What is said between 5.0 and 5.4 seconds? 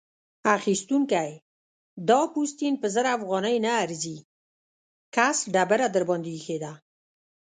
کس